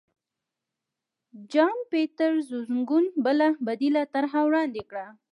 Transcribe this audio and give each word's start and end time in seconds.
جان 1.51 1.77
پیټرسزونکوین 1.91 3.05
بله 3.25 3.47
بدیله 3.65 4.01
طرحه 4.13 4.39
وړاندې 4.47 4.81
کړه. 4.89 5.05